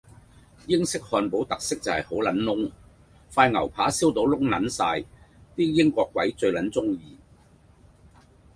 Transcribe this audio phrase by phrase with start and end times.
[0.65, 2.71] 英式漢堡包特色就係好撚燶，
[3.31, 5.07] 塊牛扒燒到燶撚晒
[5.55, 7.19] 啲英國鬼最撚鍾意